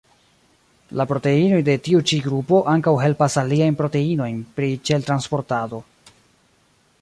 [1.01, 5.83] La proteinoj de tiu ĉi grupo ankaŭ helpas aliajn proteinojn pri ĉel-transportado.